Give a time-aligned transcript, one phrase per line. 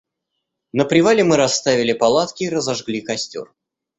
[0.73, 3.53] На привале мы расставили палатки и разожгли костёр.